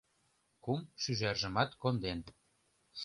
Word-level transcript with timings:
Кум 0.63 0.81
шӱжаржымат 1.01 1.71
конден. 1.81 2.19